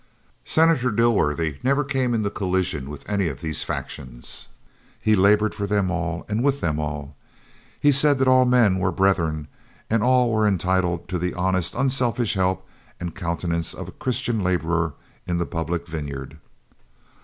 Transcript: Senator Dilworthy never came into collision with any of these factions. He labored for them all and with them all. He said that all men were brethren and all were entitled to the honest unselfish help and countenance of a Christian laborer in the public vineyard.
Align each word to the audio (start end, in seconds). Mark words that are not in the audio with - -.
Senator 0.45 0.89
Dilworthy 0.89 1.57
never 1.63 1.83
came 1.83 2.15
into 2.15 2.31
collision 2.31 2.89
with 2.89 3.07
any 3.07 3.27
of 3.27 3.39
these 3.41 3.61
factions. 3.61 4.47
He 4.99 5.15
labored 5.15 5.53
for 5.53 5.67
them 5.67 5.91
all 5.91 6.25
and 6.27 6.43
with 6.43 6.59
them 6.59 6.79
all. 6.79 7.15
He 7.79 7.91
said 7.91 8.17
that 8.17 8.27
all 8.27 8.45
men 8.45 8.79
were 8.79 8.91
brethren 8.91 9.47
and 9.91 10.01
all 10.01 10.31
were 10.31 10.47
entitled 10.47 11.07
to 11.09 11.19
the 11.19 11.35
honest 11.35 11.75
unselfish 11.75 12.33
help 12.33 12.67
and 12.99 13.15
countenance 13.15 13.75
of 13.75 13.89
a 13.89 13.99
Christian 14.01 14.43
laborer 14.43 14.95
in 15.27 15.37
the 15.37 15.45
public 15.45 15.85
vineyard. 15.85 16.39